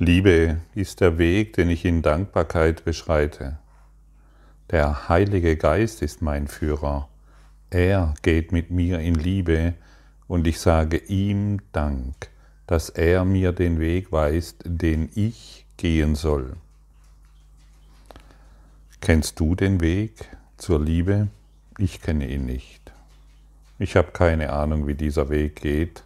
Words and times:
Liebe 0.00 0.60
ist 0.74 1.00
der 1.00 1.18
Weg, 1.18 1.52
den 1.52 1.70
ich 1.70 1.84
in 1.84 2.02
Dankbarkeit 2.02 2.84
beschreite. 2.84 3.58
Der 4.70 5.08
Heilige 5.08 5.56
Geist 5.56 6.02
ist 6.02 6.20
mein 6.20 6.48
Führer. 6.48 7.08
Er 7.70 8.14
geht 8.22 8.50
mit 8.50 8.72
mir 8.72 8.98
in 8.98 9.14
Liebe 9.14 9.74
und 10.26 10.48
ich 10.48 10.58
sage 10.58 10.96
ihm 10.96 11.60
Dank, 11.70 12.28
dass 12.66 12.88
er 12.88 13.24
mir 13.24 13.52
den 13.52 13.78
Weg 13.78 14.10
weist, 14.10 14.64
den 14.64 15.10
ich 15.14 15.64
gehen 15.76 16.16
soll. 16.16 16.56
Kennst 19.00 19.38
du 19.38 19.54
den 19.54 19.80
Weg 19.80 20.28
zur 20.56 20.82
Liebe? 20.82 21.28
Ich 21.78 22.02
kenne 22.02 22.26
ihn 22.28 22.46
nicht. 22.46 22.90
Ich 23.78 23.94
habe 23.94 24.10
keine 24.10 24.52
Ahnung, 24.52 24.88
wie 24.88 24.94
dieser 24.94 25.30
Weg 25.30 25.54
geht. 25.54 26.02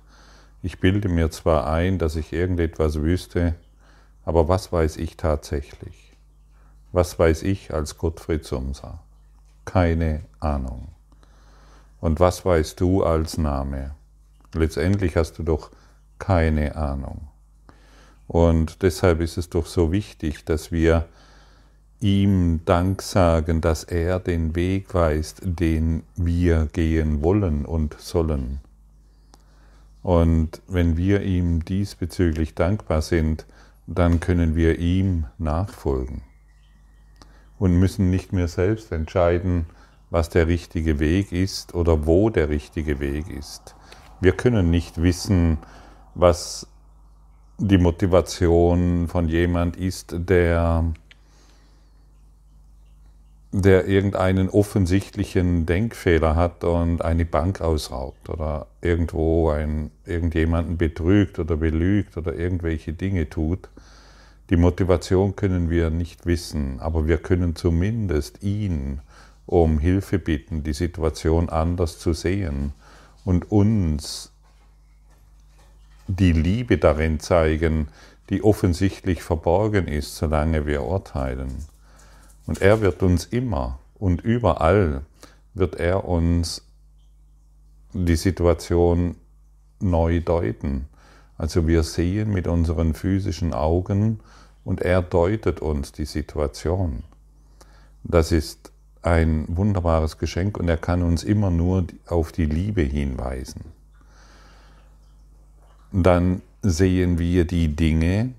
Ich 0.62 0.78
bilde 0.78 1.08
mir 1.08 1.30
zwar 1.30 1.72
ein, 1.72 1.96
dass 1.96 2.16
ich 2.16 2.34
irgendetwas 2.34 3.00
wüsste, 3.00 3.54
aber 4.28 4.46
was 4.46 4.70
weiß 4.72 4.98
ich 4.98 5.16
tatsächlich? 5.16 6.12
Was 6.92 7.18
weiß 7.18 7.44
ich 7.44 7.72
als 7.72 7.96
Gottfried 7.96 8.44
Sumser? 8.44 9.00
Keine 9.64 10.20
Ahnung. 10.38 10.88
Und 12.02 12.20
was 12.20 12.44
weißt 12.44 12.78
du 12.78 13.02
als 13.04 13.38
Name? 13.38 13.94
Letztendlich 14.52 15.16
hast 15.16 15.38
du 15.38 15.44
doch 15.44 15.70
keine 16.18 16.76
Ahnung. 16.76 17.28
Und 18.26 18.82
deshalb 18.82 19.22
ist 19.22 19.38
es 19.38 19.48
doch 19.48 19.64
so 19.64 19.92
wichtig, 19.92 20.44
dass 20.44 20.70
wir 20.70 21.06
ihm 21.98 22.60
Dank 22.66 23.00
sagen, 23.00 23.62
dass 23.62 23.82
er 23.82 24.20
den 24.20 24.54
Weg 24.54 24.92
weist, 24.92 25.40
den 25.42 26.02
wir 26.16 26.66
gehen 26.66 27.22
wollen 27.22 27.64
und 27.64 27.98
sollen. 27.98 28.60
Und 30.02 30.60
wenn 30.68 30.98
wir 30.98 31.22
ihm 31.22 31.64
diesbezüglich 31.64 32.54
dankbar 32.54 33.00
sind, 33.00 33.46
dann 33.88 34.20
können 34.20 34.54
wir 34.54 34.78
ihm 34.78 35.24
nachfolgen 35.38 36.20
und 37.58 37.78
müssen 37.78 38.10
nicht 38.10 38.34
mehr 38.34 38.46
selbst 38.46 38.92
entscheiden, 38.92 39.66
was 40.10 40.28
der 40.28 40.46
richtige 40.46 41.00
Weg 41.00 41.32
ist 41.32 41.74
oder 41.74 42.06
wo 42.06 42.28
der 42.28 42.50
richtige 42.50 43.00
Weg 43.00 43.30
ist. 43.30 43.74
Wir 44.20 44.32
können 44.32 44.70
nicht 44.70 45.00
wissen, 45.02 45.58
was 46.14 46.66
die 47.56 47.78
Motivation 47.78 49.08
von 49.08 49.26
jemand 49.28 49.76
ist, 49.76 50.14
der 50.16 50.84
der 53.50 53.86
irgendeinen 53.86 54.50
offensichtlichen 54.50 55.64
Denkfehler 55.64 56.36
hat 56.36 56.64
und 56.64 57.02
eine 57.02 57.24
Bank 57.24 57.62
ausraubt 57.62 58.28
oder 58.28 58.66
irgendwo 58.82 59.48
ein, 59.48 59.90
irgendjemanden 60.04 60.76
betrügt 60.76 61.38
oder 61.38 61.56
belügt 61.56 62.18
oder 62.18 62.34
irgendwelche 62.34 62.92
Dinge 62.92 63.30
tut. 63.30 63.70
Die 64.50 64.56
Motivation 64.56 65.36
können 65.36 65.68
wir 65.68 65.90
nicht 65.90 66.24
wissen, 66.24 66.80
aber 66.80 67.06
wir 67.06 67.18
können 67.18 67.54
zumindest 67.54 68.42
ihn 68.42 69.00
um 69.44 69.78
Hilfe 69.78 70.18
bitten, 70.18 70.62
die 70.62 70.72
Situation 70.72 71.48
anders 71.48 71.98
zu 71.98 72.12
sehen 72.12 72.72
und 73.24 73.50
uns 73.50 74.32
die 76.06 76.32
Liebe 76.32 76.78
darin 76.78 77.20
zeigen, 77.20 77.88
die 78.30 78.42
offensichtlich 78.42 79.22
verborgen 79.22 79.86
ist, 79.86 80.16
solange 80.16 80.66
wir 80.66 80.82
urteilen. 80.82 81.66
Und 82.46 82.62
er 82.62 82.80
wird 82.80 83.02
uns 83.02 83.26
immer 83.26 83.78
und 83.98 84.22
überall, 84.22 85.02
wird 85.54 85.76
er 85.76 86.06
uns 86.06 86.64
die 87.92 88.16
Situation 88.16 89.16
neu 89.80 90.20
deuten. 90.20 90.88
Also 91.36 91.66
wir 91.66 91.82
sehen 91.82 92.32
mit 92.32 92.46
unseren 92.46 92.94
physischen 92.94 93.52
Augen 93.52 94.20
und 94.68 94.82
er 94.82 95.00
deutet 95.00 95.60
uns 95.60 95.92
die 95.92 96.04
Situation. 96.04 97.02
Das 98.04 98.32
ist 98.32 98.70
ein 99.00 99.46
wunderbares 99.48 100.18
Geschenk 100.18 100.58
und 100.58 100.68
er 100.68 100.76
kann 100.76 101.02
uns 101.02 101.24
immer 101.24 101.50
nur 101.50 101.86
auf 102.06 102.32
die 102.32 102.44
Liebe 102.44 102.82
hinweisen. 102.82 103.64
Dann 105.90 106.42
sehen 106.60 107.18
wir 107.18 107.46
die 107.46 107.74
Dinge 107.74 108.34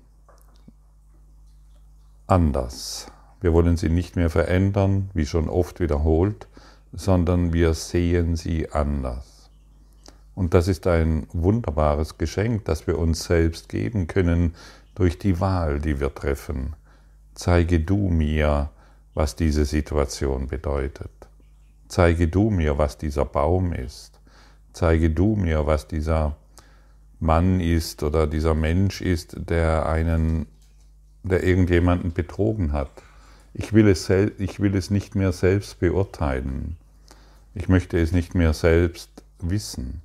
anders. 2.28 3.08
Wir 3.40 3.52
wollen 3.52 3.76
sie 3.76 3.88
nicht 3.88 4.14
mehr 4.14 4.30
verändern, 4.30 5.10
wie 5.12 5.26
schon 5.26 5.48
oft 5.48 5.80
wiederholt, 5.80 6.46
sondern 6.92 7.52
wir 7.52 7.74
sehen 7.74 8.36
sie 8.36 8.70
anders. 8.70 9.50
Und 10.36 10.54
das 10.54 10.68
ist 10.68 10.86
ein 10.86 11.26
wunderbares 11.32 12.18
Geschenk, 12.18 12.66
das 12.66 12.86
wir 12.86 12.98
uns 12.98 13.24
selbst 13.24 13.68
geben 13.68 14.06
können 14.06 14.54
durch 14.94 15.18
die 15.18 15.40
Wahl, 15.40 15.80
die 15.80 16.00
wir 16.00 16.14
treffen. 16.14 16.74
Zeige 17.34 17.80
du 17.80 18.08
mir, 18.08 18.70
was 19.14 19.36
diese 19.36 19.64
Situation 19.64 20.46
bedeutet. 20.46 21.10
Zeige 21.88 22.28
du 22.28 22.50
mir, 22.50 22.78
was 22.78 22.98
dieser 22.98 23.24
Baum 23.24 23.72
ist. 23.72 24.20
Zeige 24.72 25.10
du 25.10 25.36
mir, 25.36 25.66
was 25.66 25.88
dieser 25.88 26.36
Mann 27.18 27.60
ist 27.60 28.02
oder 28.02 28.26
dieser 28.26 28.54
Mensch 28.54 29.00
ist, 29.00 29.36
der 29.48 29.86
einen, 29.86 30.46
der 31.22 31.42
irgendjemanden 31.42 32.12
betrogen 32.12 32.72
hat. 32.72 32.90
Ich 33.52 33.72
will, 33.72 33.88
es 33.88 34.08
ich 34.08 34.60
will 34.60 34.76
es 34.76 34.90
nicht 34.90 35.14
mehr 35.14 35.32
selbst 35.32 35.80
beurteilen. 35.80 36.76
Ich 37.54 37.68
möchte 37.68 37.98
es 37.98 38.12
nicht 38.12 38.34
mehr 38.34 38.52
selbst 38.52 39.10
wissen. 39.40 40.02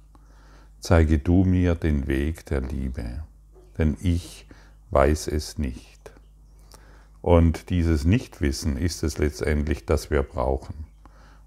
Zeige 0.80 1.20
du 1.20 1.44
mir 1.44 1.76
den 1.76 2.08
Weg 2.08 2.46
der 2.48 2.62
Liebe, 2.62 3.24
denn 3.78 3.98
ich 4.02 4.45
weiß 4.96 5.28
es 5.28 5.58
nicht. 5.58 6.14
Und 7.22 7.70
dieses 7.70 8.06
Nichtwissen 8.06 8.78
ist 8.78 9.04
es 9.04 9.18
letztendlich, 9.18 9.86
das 9.86 10.10
wir 10.10 10.24
brauchen. 10.24 10.86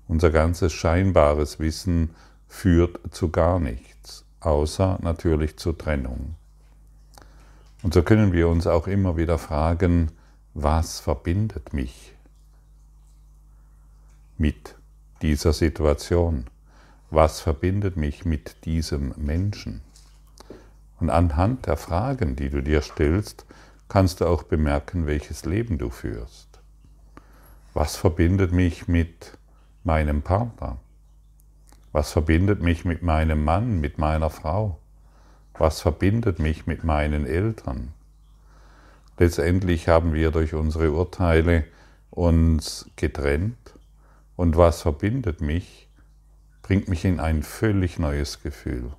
Unser 0.07 0.31
ganzes 0.31 0.75
scheinbares 0.75 1.59
Wissen 1.59 2.11
führt 2.47 3.01
zu 3.11 3.31
gar 3.31 3.59
nichts, 3.59 4.27
außer 4.41 4.99
natürlich 5.01 5.57
zur 5.57 5.79
Trennung. 5.79 6.35
Und 7.83 7.95
so 7.95 8.03
können 8.03 8.35
wir 8.35 8.49
uns 8.49 8.67
auch 8.67 8.87
immer 8.87 9.17
wieder 9.17 9.39
fragen, 9.39 10.11
was 10.53 11.01
verbindet 11.01 11.73
mich 11.73 12.13
mit 14.37 14.75
dieser 15.23 15.55
Situation? 15.55 16.45
Was 17.11 17.41
verbindet 17.41 17.97
mich 17.97 18.27
mit 18.27 18.67
diesem 18.67 19.15
Menschen? 19.17 19.81
Und 21.01 21.11
anhand 21.11 21.67
der 21.67 21.77
Fragen, 21.77 22.37
die 22.37 22.51
du 22.51 22.63
dir 22.63 22.83
stellst, 22.83 23.47
kannst 23.89 24.21
du 24.21 24.27
auch 24.27 24.43
bemerken, 24.43 25.07
welches 25.07 25.45
Leben 25.45 25.79
du 25.79 25.91
führst. 25.91 26.61
Was 27.75 27.97
verbindet 27.97 28.53
mich 28.53 28.89
mit 28.89 29.39
meinem 29.85 30.23
Partner? 30.23 30.79
Was 31.93 32.13
verbindet 32.13 32.63
mich 32.63 32.85
mit 32.85 33.03
meinem 33.03 33.45
Mann, 33.45 33.81
mit 33.81 33.99
meiner 33.99 34.31
Frau? 34.31 34.79
Was 35.55 35.81
verbindet 35.81 36.39
mich 36.39 36.67
mit 36.67 36.85
meinen 36.85 37.27
Eltern? 37.27 37.93
Letztendlich 39.19 39.89
haben 39.89 40.13
wir 40.13 40.31
durch 40.31 40.55
unsere 40.55 40.93
Urteile 40.93 41.65
uns 42.11 42.91
getrennt 42.97 43.75
und 44.37 44.57
was 44.57 44.83
verbindet 44.83 45.41
mich, 45.41 45.89
bringt 46.63 46.89
mich 46.89 47.05
in 47.05 47.19
ein 47.19 47.43
völlig 47.43 47.99
neues 47.99 48.43
Gefühl. 48.43 48.93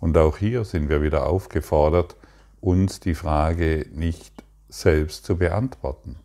Und 0.00 0.16
auch 0.16 0.38
hier 0.38 0.64
sind 0.64 0.88
wir 0.88 1.02
wieder 1.02 1.26
aufgefordert, 1.26 2.16
uns 2.60 3.00
die 3.00 3.14
Frage 3.14 3.86
nicht 3.92 4.42
selbst 4.68 5.24
zu 5.24 5.36
beantworten, 5.36 6.16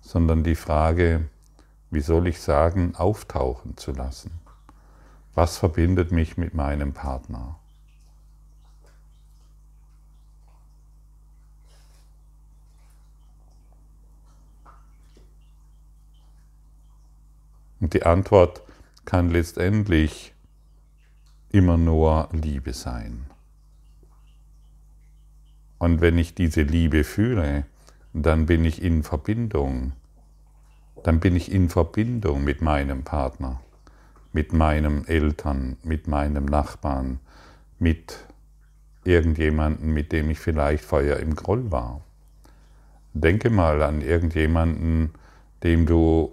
sondern 0.00 0.42
die 0.42 0.56
Frage, 0.56 1.28
wie 1.90 2.00
soll 2.00 2.26
ich 2.26 2.40
sagen, 2.40 2.94
auftauchen 2.96 3.76
zu 3.76 3.92
lassen. 3.92 4.32
Was 5.34 5.56
verbindet 5.56 6.10
mich 6.10 6.36
mit 6.36 6.52
meinem 6.54 6.92
Partner? 6.92 7.58
Und 17.80 17.94
die 17.94 18.04
Antwort 18.04 18.62
kann 19.04 19.30
letztendlich 19.30 20.31
immer 21.52 21.76
nur 21.76 22.30
Liebe 22.32 22.72
sein. 22.72 23.26
Und 25.78 26.00
wenn 26.00 26.16
ich 26.16 26.34
diese 26.34 26.62
Liebe 26.62 27.04
fühle, 27.04 27.66
dann 28.14 28.46
bin 28.46 28.64
ich 28.64 28.82
in 28.82 29.02
Verbindung. 29.02 29.92
Dann 31.02 31.20
bin 31.20 31.36
ich 31.36 31.52
in 31.52 31.68
Verbindung 31.68 32.42
mit 32.44 32.62
meinem 32.62 33.02
Partner, 33.02 33.60
mit 34.32 34.54
meinen 34.54 35.06
Eltern, 35.06 35.76
mit 35.82 36.06
meinem 36.06 36.46
Nachbarn, 36.46 37.20
mit 37.78 38.24
irgendjemanden, 39.04 39.92
mit 39.92 40.12
dem 40.12 40.30
ich 40.30 40.38
vielleicht 40.38 40.84
vorher 40.84 41.20
im 41.20 41.34
Groll 41.34 41.70
war. 41.70 42.00
Denke 43.12 43.50
mal 43.50 43.82
an 43.82 44.00
irgendjemanden, 44.00 45.10
dem 45.62 45.84
du 45.84 46.32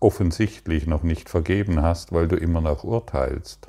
offensichtlich 0.00 0.86
noch 0.86 1.02
nicht 1.02 1.28
vergeben 1.28 1.82
hast, 1.82 2.12
weil 2.12 2.28
du 2.28 2.36
immer 2.36 2.62
noch 2.62 2.84
urteilst. 2.84 3.68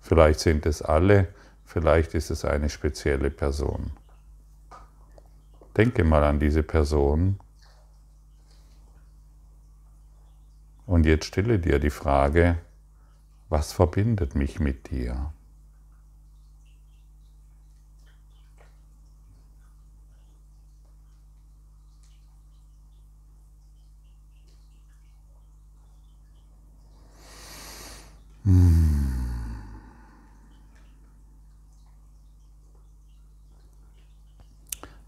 Vielleicht 0.00 0.40
sind 0.40 0.66
es 0.66 0.82
alle, 0.82 1.28
vielleicht 1.64 2.14
ist 2.14 2.30
es 2.30 2.44
eine 2.44 2.68
spezielle 2.68 3.30
Person. 3.30 3.92
Denke 5.76 6.04
mal 6.04 6.24
an 6.24 6.40
diese 6.40 6.62
Person 6.62 7.38
und 10.86 11.06
jetzt 11.06 11.26
stelle 11.26 11.58
dir 11.58 11.78
die 11.78 11.90
Frage, 11.90 12.58
was 13.48 13.72
verbindet 13.72 14.34
mich 14.34 14.58
mit 14.58 14.90
dir? 14.90 15.32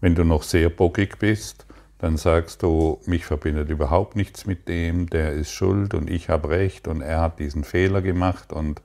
Wenn 0.03 0.15
du 0.15 0.25
noch 0.25 0.43
sehr 0.43 0.67
bockig 0.67 1.17
bist, 1.17 1.65
dann 1.97 2.17
sagst 2.17 2.61
du, 2.61 2.99
mich 3.05 3.23
verbindet 3.23 3.69
überhaupt 3.69 4.17
nichts 4.17 4.45
mit 4.45 4.67
dem, 4.67 5.09
der 5.09 5.31
ist 5.31 5.53
schuld 5.53 5.93
und 5.93 6.09
ich 6.09 6.27
habe 6.27 6.49
recht 6.49 6.89
und 6.89 6.99
er 6.99 7.21
hat 7.21 7.39
diesen 7.39 7.63
Fehler 7.63 8.01
gemacht 8.01 8.51
und 8.51 8.81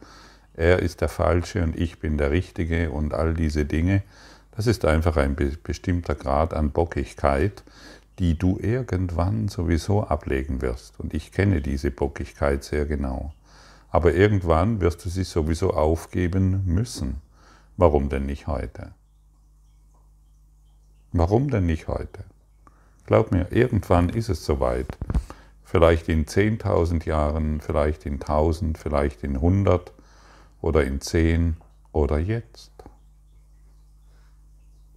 er 0.55 0.79
ist 0.79 1.01
der 1.01 1.09
Falsche 1.09 1.65
und 1.65 1.77
ich 1.77 1.99
bin 1.99 2.19
der 2.19 2.31
Richtige 2.31 2.93
und 2.93 3.15
all 3.15 3.35
diese 3.35 3.65
Dinge. 3.65 4.05
Das 4.55 4.69
ist 4.69 4.85
einfach 4.85 5.17
ein 5.17 5.35
bestimmter 5.65 6.15
Grad 6.15 6.55
an 6.55 6.71
Bockigkeit, 6.71 7.65
die 8.21 8.39
du 8.39 8.57
irgendwann 8.63 9.49
sowieso 9.49 10.05
ablegen 10.05 10.63
wirst. 10.63 11.01
Und 11.01 11.15
ich 11.15 11.33
kenne 11.33 11.61
diese 11.61 11.91
Bockigkeit 11.91 12.63
sehr 12.63 12.87
genau. 12.87 13.35
Aber 13.91 14.15
irgendwann 14.15 14.81
wirst 14.81 15.05
du 15.05 15.09
sie 15.09 15.25
sowieso 15.25 15.75
aufgeben 15.75 16.63
müssen. 16.65 17.17
Warum 17.77 18.09
denn 18.09 18.27
nicht 18.27 18.47
heute? 18.47 18.93
Warum 21.19 21.51
denn 21.51 21.67
nicht 21.67 21.89
heute? 21.89 22.23
Glaub 23.05 23.33
mir, 23.33 23.51
irgendwann 23.51 24.09
ist 24.09 24.29
es 24.29 24.45
soweit. 24.45 24.97
Vielleicht 25.65 26.09
in 26.09 26.27
10.000 26.27 27.07
Jahren, 27.07 27.61
vielleicht 27.61 28.07
in 28.07 28.21
1000, 28.21 28.79
vielleicht 28.79 29.25
in 29.25 29.35
100 29.35 29.93
oder 30.61 30.85
in 30.85 31.01
10 31.01 31.57
oder 31.91 32.21
jetzt. 32.21 32.71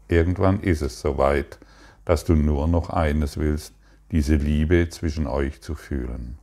Irgendwann 0.09 0.59
ist 0.62 0.83
es 0.83 1.01
soweit, 1.01 1.57
dass 2.06 2.23
du 2.23 2.35
nur 2.35 2.68
noch 2.68 2.91
eines 2.91 3.38
willst, 3.38 3.73
diese 4.12 4.35
Liebe 4.35 4.89
zwischen 4.89 5.25
euch 5.25 5.59
zu 5.62 5.73
fühlen. 5.73 6.38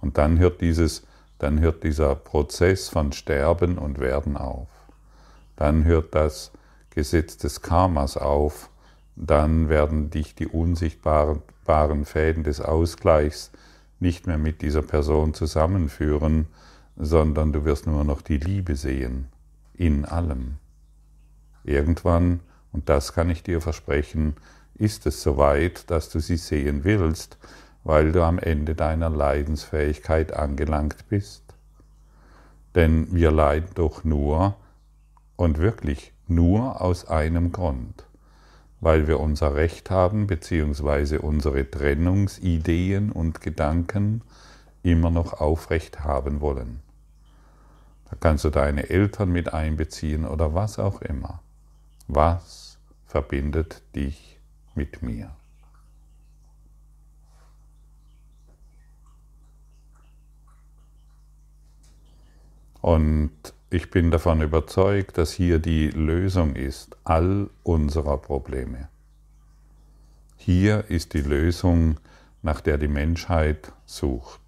Und 0.00 0.16
dann 0.16 0.38
hört, 0.38 0.62
dieses, 0.62 1.06
dann 1.38 1.60
hört 1.60 1.84
dieser 1.84 2.14
Prozess 2.14 2.88
von 2.88 3.12
Sterben 3.12 3.76
und 3.76 3.98
Werden 3.98 4.38
auf. 4.38 4.68
Dann 5.56 5.84
hört 5.84 6.14
das 6.14 6.50
Gesetz 6.88 7.36
des 7.36 7.60
Karmas 7.60 8.16
auf 8.16 8.70
dann 9.16 9.68
werden 9.68 10.10
dich 10.10 10.34
die 10.34 10.46
unsichtbaren 10.46 12.04
Fäden 12.04 12.44
des 12.44 12.60
Ausgleichs 12.60 13.50
nicht 14.00 14.26
mehr 14.26 14.38
mit 14.38 14.62
dieser 14.62 14.82
Person 14.82 15.34
zusammenführen, 15.34 16.46
sondern 16.96 17.52
du 17.52 17.64
wirst 17.64 17.86
nur 17.86 18.04
noch 18.04 18.22
die 18.22 18.38
Liebe 18.38 18.74
sehen, 18.76 19.28
in 19.74 20.04
allem. 20.04 20.56
Irgendwann, 21.64 22.40
und 22.72 22.88
das 22.88 23.12
kann 23.12 23.30
ich 23.30 23.42
dir 23.42 23.60
versprechen, 23.60 24.34
ist 24.74 25.06
es 25.06 25.22
soweit, 25.22 25.90
dass 25.90 26.08
du 26.08 26.18
sie 26.18 26.36
sehen 26.36 26.84
willst, 26.84 27.38
weil 27.84 28.12
du 28.12 28.22
am 28.22 28.38
Ende 28.38 28.74
deiner 28.74 29.10
Leidensfähigkeit 29.10 30.32
angelangt 30.32 31.08
bist. 31.08 31.42
Denn 32.74 33.12
wir 33.12 33.30
leiden 33.30 33.70
doch 33.74 34.02
nur 34.02 34.56
und 35.36 35.58
wirklich 35.58 36.12
nur 36.26 36.80
aus 36.80 37.06
einem 37.06 37.52
Grund 37.52 38.06
weil 38.82 39.06
wir 39.06 39.20
unser 39.20 39.54
Recht 39.54 39.90
haben, 39.90 40.26
beziehungsweise 40.26 41.22
unsere 41.22 41.70
Trennungsideen 41.70 43.12
und 43.12 43.40
Gedanken 43.40 44.22
immer 44.82 45.08
noch 45.08 45.40
aufrecht 45.40 46.00
haben 46.00 46.40
wollen. 46.40 46.80
Da 48.10 48.16
kannst 48.18 48.44
du 48.44 48.50
deine 48.50 48.90
Eltern 48.90 49.30
mit 49.30 49.54
einbeziehen 49.54 50.26
oder 50.26 50.52
was 50.52 50.80
auch 50.80 51.00
immer. 51.00 51.40
Was 52.08 52.76
verbindet 53.06 53.82
dich 53.94 54.40
mit 54.74 55.00
mir? 55.00 55.30
Und 62.80 63.30
ich 63.72 63.90
bin 63.90 64.10
davon 64.10 64.42
überzeugt, 64.42 65.16
dass 65.16 65.32
hier 65.32 65.58
die 65.58 65.88
Lösung 65.88 66.56
ist 66.56 66.96
all 67.04 67.48
unserer 67.62 68.18
Probleme. 68.18 68.88
Hier 70.36 70.84
ist 70.90 71.14
die 71.14 71.22
Lösung, 71.22 71.96
nach 72.42 72.60
der 72.60 72.76
die 72.76 72.88
Menschheit 72.88 73.72
sucht. 73.86 74.40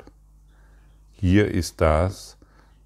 Hier 1.13 1.51
ist 1.51 1.81
das, 1.81 2.37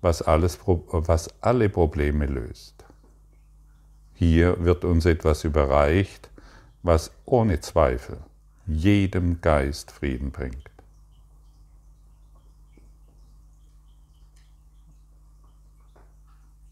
was, 0.01 0.23
alles, 0.23 0.61
was 0.65 1.29
alle 1.41 1.69
Probleme 1.69 2.27
löst. 2.27 2.85
Hier 4.15 4.63
wird 4.63 4.85
uns 4.85 5.07
etwas 5.07 5.45
überreicht, 5.45 6.31
was 6.83 7.11
ohne 7.25 7.61
Zweifel 7.61 8.19
jedem 8.67 9.41
Geist 9.41 9.91
Frieden 9.91 10.31
bringt. 10.31 10.78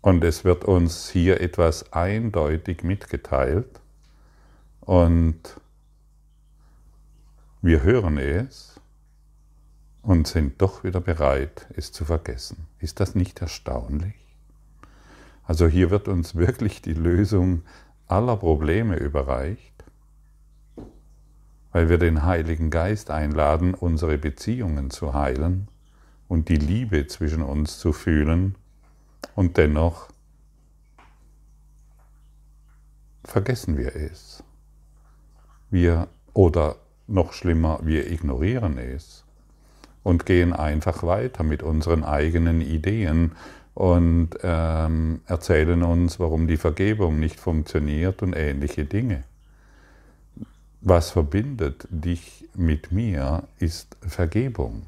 Und 0.06 0.22
es 0.22 0.44
wird 0.44 0.64
uns 0.64 1.10
hier 1.10 1.40
etwas 1.40 1.92
eindeutig 1.92 2.84
mitgeteilt 2.84 3.80
und 4.80 5.40
wir 7.60 7.82
hören 7.82 8.16
es 8.16 8.80
und 10.02 10.28
sind 10.28 10.62
doch 10.62 10.84
wieder 10.84 11.00
bereit, 11.00 11.66
es 11.74 11.90
zu 11.90 12.04
vergessen. 12.04 12.68
Ist 12.78 13.00
das 13.00 13.16
nicht 13.16 13.42
erstaunlich? 13.42 14.14
Also 15.42 15.66
hier 15.66 15.90
wird 15.90 16.06
uns 16.06 16.36
wirklich 16.36 16.80
die 16.80 16.94
Lösung 16.94 17.62
aller 18.06 18.36
Probleme 18.36 18.98
überreicht, 18.98 19.84
weil 21.72 21.88
wir 21.88 21.98
den 21.98 22.22
Heiligen 22.22 22.70
Geist 22.70 23.10
einladen, 23.10 23.74
unsere 23.74 24.18
Beziehungen 24.18 24.90
zu 24.90 25.14
heilen 25.14 25.66
und 26.28 26.48
die 26.48 26.58
Liebe 26.58 27.08
zwischen 27.08 27.42
uns 27.42 27.80
zu 27.80 27.92
fühlen 27.92 28.54
und 29.34 29.56
dennoch 29.56 30.08
vergessen 33.24 33.76
wir 33.76 33.94
es. 33.94 34.42
Wir 35.70 36.08
oder 36.32 36.76
noch 37.06 37.32
schlimmer, 37.32 37.80
wir 37.82 38.10
ignorieren 38.10 38.78
es 38.78 39.24
und 40.02 40.26
gehen 40.26 40.52
einfach 40.52 41.02
weiter 41.02 41.42
mit 41.42 41.62
unseren 41.62 42.04
eigenen 42.04 42.60
Ideen 42.60 43.32
und 43.74 44.30
ähm, 44.42 45.20
erzählen 45.26 45.82
uns, 45.82 46.18
warum 46.18 46.46
die 46.46 46.56
Vergebung 46.56 47.18
nicht 47.18 47.38
funktioniert 47.38 48.22
und 48.22 48.34
ähnliche 48.34 48.84
Dinge. 48.84 49.24
Was 50.80 51.10
verbindet 51.10 51.86
dich 51.90 52.48
mit 52.54 52.92
mir, 52.92 53.42
ist 53.58 53.96
Vergebung. 54.00 54.82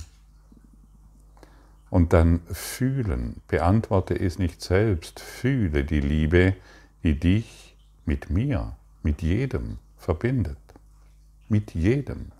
Und 1.90 2.12
dann 2.12 2.40
fühlen, 2.50 3.40
beantworte 3.48 4.18
es 4.18 4.38
nicht 4.38 4.60
selbst, 4.60 5.20
fühle 5.20 5.84
die 5.84 6.00
Liebe, 6.00 6.54
die 7.02 7.18
dich 7.18 7.76
mit 8.04 8.30
mir, 8.30 8.76
mit 9.02 9.22
jedem 9.22 9.78
verbindet. 9.96 10.58
Mit 11.48 11.74
jedem. 11.74 12.32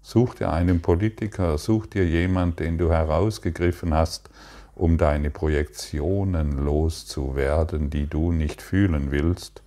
Such 0.00 0.34
dir 0.34 0.52
einen 0.52 0.80
Politiker, 0.80 1.58
such 1.58 1.86
dir 1.86 2.06
jemanden, 2.06 2.56
den 2.56 2.78
du 2.78 2.90
herausgegriffen 2.90 3.92
hast, 3.92 4.30
um 4.74 4.96
deine 4.96 5.30
Projektionen 5.30 6.52
loszuwerden, 6.64 7.90
die 7.90 8.06
du 8.06 8.32
nicht 8.32 8.62
fühlen 8.62 9.10
willst, 9.10 9.62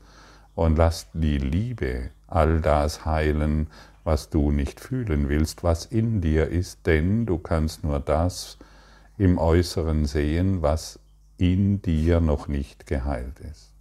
und 0.55 0.77
lass 0.77 1.07
die 1.13 1.37
Liebe 1.37 2.09
all 2.27 2.61
das 2.61 3.05
heilen, 3.05 3.67
was 4.03 4.29
du 4.29 4.51
nicht 4.51 4.79
fühlen 4.79 5.29
willst, 5.29 5.63
was 5.63 5.85
in 5.85 6.21
dir 6.21 6.47
ist, 6.47 6.85
denn 6.85 7.25
du 7.25 7.37
kannst 7.37 7.83
nur 7.83 7.99
das 7.99 8.57
im 9.17 9.37
Äußeren 9.37 10.05
sehen, 10.05 10.61
was 10.61 10.99
in 11.37 11.81
dir 11.81 12.21
noch 12.21 12.47
nicht 12.47 12.85
geheilt 12.85 13.39
ist. 13.39 13.71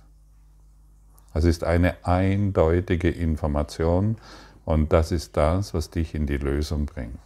Es 1.32 1.44
ist 1.44 1.62
eine 1.62 2.04
eindeutige 2.04 3.10
Information 3.10 4.16
und 4.64 4.92
das 4.92 5.12
ist 5.12 5.36
das, 5.36 5.74
was 5.74 5.90
dich 5.90 6.14
in 6.14 6.26
die 6.26 6.38
Lösung 6.38 6.86
bringt. 6.86 7.18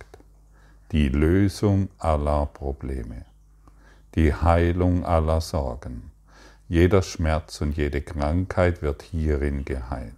Die 0.93 1.09
Lösung 1.09 1.89
aller 1.99 2.47
Probleme, 2.47 3.25
die 4.15 4.35
Heilung 4.35 5.05
aller 5.05 5.41
Sorgen. 5.41 6.11
Jeder 6.69 7.03
Schmerz 7.03 7.61
und 7.61 7.77
jede 7.77 8.03
Krankheit 8.03 8.83
wird 8.83 9.03
hierin 9.03 9.65
geheilt. 9.65 10.15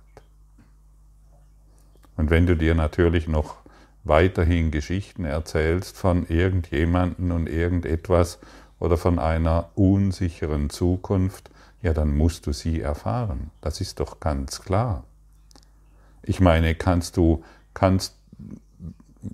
Und 2.17 2.31
wenn 2.31 2.47
du 2.47 2.57
dir 2.57 2.75
natürlich 2.75 3.29
noch 3.29 3.57
weiterhin 4.07 4.71
Geschichten 4.71 5.25
erzählst 5.25 5.97
von 5.97 6.27
irgendjemanden 6.27 7.33
und 7.33 7.49
irgendetwas 7.49 8.39
oder 8.79 8.97
von 8.97 9.19
einer 9.19 9.71
unsicheren 9.75 10.71
Zukunft, 10.71 11.51
ja, 11.83 11.93
dann 11.93 12.17
musst 12.17 12.47
du 12.47 12.53
sie 12.53 12.81
erfahren. 12.81 13.51
Das 13.61 13.81
ist 13.81 14.01
doch 14.01 14.21
ganz 14.21 14.61
klar. 14.63 15.05
Ich 16.23 16.41
meine, 16.41 16.75
kannst 16.75 17.17
du, 17.17 17.45
kannst, 17.75 18.17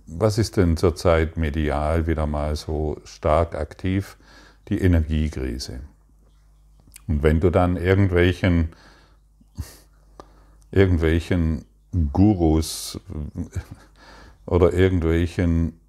was 0.07 0.39
ist 0.39 0.57
denn 0.57 0.77
zurzeit 0.77 1.37
medial 1.37 2.07
wieder 2.07 2.27
mal 2.27 2.57
so 2.57 3.01
stark 3.05 3.55
aktiv? 3.55 4.17
Die 4.69 4.79
Energiekrise. 4.79 5.81
Und 7.09 7.23
wenn 7.23 7.41
du 7.41 7.51
dann 7.51 7.77
irgendwelchen, 7.77 8.69
irgendwelchen 10.71 11.65
Gurus 12.13 13.01
oder 14.47 14.73
irgendwelchen 14.73 15.81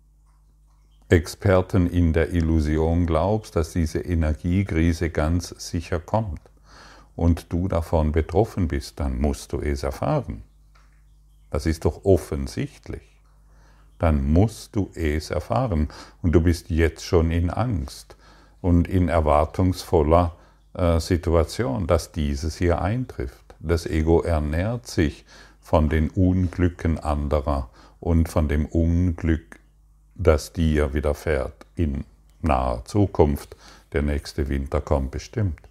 Experten 1.10 1.88
in 1.88 2.14
der 2.14 2.34
Illusion 2.34 3.06
glaubst, 3.06 3.56
dass 3.56 3.74
diese 3.74 4.00
Energiekrise 4.00 5.10
ganz 5.10 5.50
sicher 5.58 6.00
kommt 6.00 6.42
und 7.16 7.52
du 7.52 7.68
davon 7.68 8.12
betroffen 8.12 8.68
bist, 8.68 9.00
dann 9.00 9.20
musst 9.20 9.54
du 9.54 9.60
es 9.60 9.84
erfahren. 9.84 10.44
Das 11.52 11.66
ist 11.66 11.86
doch 11.86 12.04
offensichtlich. 12.04 13.04
Dann 14.00 14.26
musst 14.34 14.76
du 14.76 14.90
es 14.96 15.30
erfahren 15.30 15.90
und 16.22 16.32
du 16.32 16.42
bist 16.42 16.70
jetzt 16.70 17.06
schon 17.06 17.30
in 17.32 17.50
Angst 17.52 18.18
und 18.60 18.88
in 18.88 19.08
erwartungsvoller 19.08 20.36
äh, 20.74 21.00
Situation, 21.00 21.86
dass 21.86 22.12
dieses 22.12 22.58
hier 22.58 22.82
eintrifft. 22.82 23.56
Das 23.60 23.86
Ego 23.86 24.22
ernährt 24.22 24.88
sich 24.88 25.26
von 25.62 25.90
den 25.90 26.10
Unglücken 26.10 26.98
anderer 26.98 27.70
und 28.04 28.28
von 28.28 28.50
dem 28.50 28.66
Unglück, 28.66 29.62
das 30.14 30.52
dir 30.52 30.94
widerfährt 30.94 31.66
in 31.76 32.04
naher 32.42 32.84
Zukunft. 32.84 33.56
Der 33.94 34.02
nächste 34.02 34.50
Winter 34.50 34.82
kommt 34.82 35.12
bestimmt. 35.12 35.62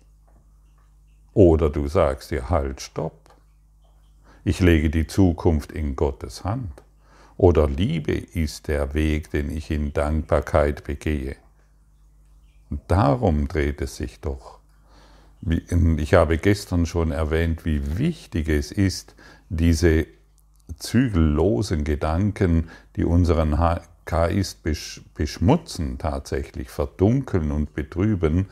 Oder 1.34 1.68
du 1.68 1.88
sagst 1.88 2.30
dir, 2.30 2.48
halt, 2.48 2.80
stopp. 2.80 3.34
Ich 4.44 4.60
lege 4.60 4.88
die 4.88 5.06
Zukunft 5.06 5.72
in 5.72 5.94
Gottes 5.94 6.42
Hand. 6.42 6.82
Oder 7.36 7.68
Liebe 7.68 8.14
ist 8.14 8.66
der 8.68 8.94
Weg, 8.94 9.30
den 9.30 9.54
ich 9.54 9.70
in 9.70 9.92
Dankbarkeit 9.92 10.84
begehe. 10.84 11.36
Und 12.70 12.80
darum 12.88 13.46
dreht 13.46 13.82
es 13.82 13.96
sich 13.96 14.20
doch. 14.20 14.60
Ich 15.98 16.14
habe 16.14 16.38
gestern 16.38 16.86
schon 16.86 17.10
erwähnt, 17.10 17.66
wie 17.66 17.98
wichtig 17.98 18.48
es 18.48 18.72
ist, 18.72 19.14
diese 19.50 20.06
zügellosen 20.78 21.84
Gedanken, 21.84 22.68
die 22.96 23.04
unseren 23.04 23.58
Geist 24.04 24.62
beschmutzen, 25.14 25.98
tatsächlich 25.98 26.70
verdunkeln 26.70 27.52
und 27.52 27.74
betrüben, 27.74 28.46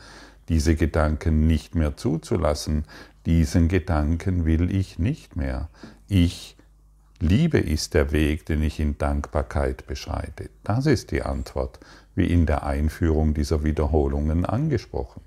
diese 0.49 0.75
Gedanken 0.75 1.47
nicht 1.47 1.75
mehr 1.75 1.97
zuzulassen. 1.97 2.85
Diesen 3.25 3.67
Gedanken 3.67 4.45
will 4.45 4.73
ich 4.73 4.99
nicht 4.99 5.35
mehr. 5.35 5.69
Ich 6.07 6.57
Liebe 7.21 7.59
ist 7.59 7.93
der 7.93 8.11
Weg, 8.11 8.47
den 8.47 8.63
ich 8.63 8.79
in 8.79 8.97
Dankbarkeit 8.97 9.85
beschreite. 9.85 10.49
Das 10.63 10.87
ist 10.87 11.11
die 11.11 11.21
Antwort, 11.21 11.79
wie 12.15 12.25
in 12.25 12.47
der 12.47 12.63
Einführung 12.63 13.35
dieser 13.35 13.63
Wiederholungen 13.63 14.43
angesprochen. 14.43 15.21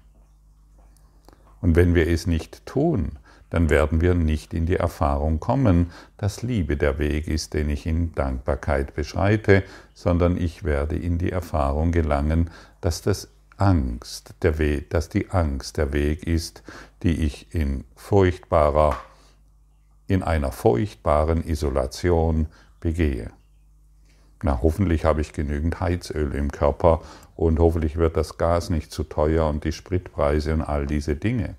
Und 1.60 1.76
wenn 1.76 1.94
wir 1.94 2.08
es 2.08 2.26
nicht 2.26 2.66
tun, 2.66 3.12
dann 3.54 3.70
werden 3.70 4.00
wir 4.00 4.14
nicht 4.14 4.52
in 4.52 4.66
die 4.66 4.74
Erfahrung 4.74 5.38
kommen, 5.38 5.92
dass 6.16 6.42
Liebe 6.42 6.76
der 6.76 6.98
Weg 6.98 7.28
ist, 7.28 7.54
den 7.54 7.70
ich 7.70 7.86
in 7.86 8.12
Dankbarkeit 8.12 8.96
beschreite, 8.96 9.62
sondern 9.92 10.36
ich 10.36 10.64
werde 10.64 10.96
in 10.96 11.18
die 11.18 11.30
Erfahrung 11.30 11.92
gelangen, 11.92 12.50
dass 12.80 13.00
das 13.00 13.28
Angst 13.56 14.34
der 14.42 14.58
Weg, 14.58 14.90
dass 14.90 15.08
die 15.08 15.30
Angst 15.30 15.76
der 15.76 15.92
Weg 15.92 16.26
ist, 16.26 16.64
die 17.04 17.24
ich 17.24 17.54
in 17.54 17.84
furchtbarer, 17.94 18.96
in 20.08 20.24
einer 20.24 20.50
furchtbaren 20.50 21.46
Isolation 21.46 22.48
begehe. 22.80 23.30
Na, 24.42 24.58
hoffentlich 24.62 25.04
habe 25.04 25.20
ich 25.20 25.32
genügend 25.32 25.78
Heizöl 25.78 26.34
im 26.34 26.50
Körper 26.50 27.02
und 27.36 27.60
hoffentlich 27.60 27.98
wird 27.98 28.16
das 28.16 28.36
Gas 28.36 28.68
nicht 28.68 28.90
zu 28.90 29.04
teuer 29.04 29.46
und 29.48 29.62
die 29.62 29.70
Spritpreise 29.70 30.54
und 30.54 30.62
all 30.62 30.88
diese 30.88 31.14
Dinge. 31.14 31.54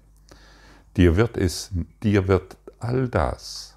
Dir 0.97 1.17
wird 1.17 1.35
es, 1.35 1.71
dir 2.03 2.29
wird 2.29 2.55
all 2.79 3.09
das, 3.09 3.75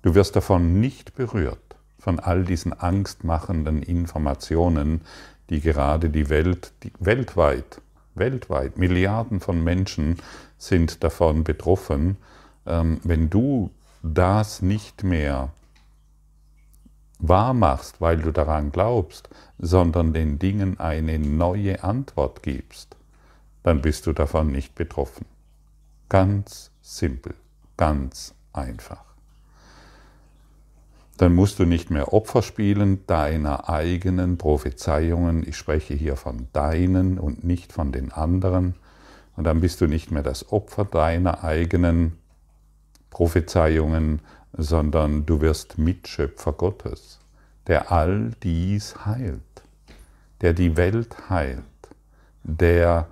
du 0.00 0.14
wirst 0.14 0.34
davon 0.34 0.80
nicht 0.80 1.14
berührt, 1.14 1.76
von 1.98 2.18
all 2.20 2.44
diesen 2.44 2.72
angstmachenden 2.72 3.82
Informationen, 3.82 5.02
die 5.50 5.60
gerade 5.60 6.08
die 6.08 6.30
Welt, 6.30 6.72
die 6.82 6.92
weltweit, 7.00 7.82
weltweit, 8.14 8.78
Milliarden 8.78 9.40
von 9.40 9.62
Menschen 9.62 10.16
sind 10.56 11.04
davon 11.04 11.44
betroffen. 11.44 12.16
Ähm, 12.66 13.00
wenn 13.04 13.28
du 13.28 13.70
das 14.02 14.62
nicht 14.62 15.04
mehr 15.04 15.52
wahr 17.18 17.52
machst, 17.52 18.00
weil 18.00 18.18
du 18.18 18.32
daran 18.32 18.72
glaubst, 18.72 19.28
sondern 19.58 20.14
den 20.14 20.38
Dingen 20.38 20.80
eine 20.80 21.18
neue 21.18 21.82
Antwort 21.84 22.42
gibst, 22.42 22.96
dann 23.62 23.82
bist 23.82 24.06
du 24.06 24.14
davon 24.14 24.50
nicht 24.50 24.74
betroffen. 24.74 25.26
Ganz 26.08 26.70
simpel, 26.80 27.34
ganz 27.76 28.34
einfach 28.52 29.08
dann 31.18 31.34
musst 31.34 31.58
du 31.58 31.64
nicht 31.64 31.90
mehr 31.90 32.12
Opfer 32.12 32.42
spielen 32.42 33.04
deiner 33.06 33.68
eigenen 33.68 34.38
Prophezeiungen. 34.38 35.46
Ich 35.46 35.56
spreche 35.56 35.94
hier 35.94 36.16
von 36.16 36.46
deinen 36.52 37.18
und 37.18 37.42
nicht 37.42 37.72
von 37.72 37.90
den 37.90 38.12
anderen. 38.12 38.76
Und 39.36 39.44
dann 39.44 39.60
bist 39.60 39.80
du 39.80 39.88
nicht 39.88 40.12
mehr 40.12 40.22
das 40.22 40.52
Opfer 40.52 40.84
deiner 40.84 41.42
eigenen 41.42 42.16
Prophezeiungen, 43.10 44.20
sondern 44.52 45.26
du 45.26 45.40
wirst 45.40 45.76
Mitschöpfer 45.76 46.52
Gottes, 46.52 47.18
der 47.66 47.90
all 47.90 48.30
dies 48.44 49.04
heilt, 49.04 49.42
der 50.40 50.52
die 50.52 50.76
Welt 50.76 51.28
heilt, 51.28 51.64
der 52.44 53.08